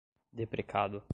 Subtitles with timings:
[0.33, 1.03] deprecado